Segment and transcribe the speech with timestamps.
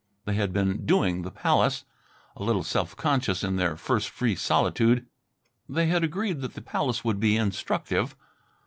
[0.25, 1.85] They had been "doing" the palace.
[2.35, 5.05] A little self conscious, in their first free solitude,
[5.69, 8.15] they had agreed that the palace would be instructive.